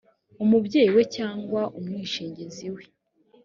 [0.43, 2.83] umubyeyi we cyangwa umwishingizi we